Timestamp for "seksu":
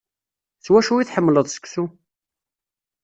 1.49-1.85